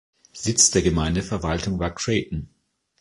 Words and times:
Sitz 0.33 0.71
der 0.71 0.81
Gemeindeverwaltung 0.81 1.77
war 1.77 1.93
Creighton. 1.93 2.49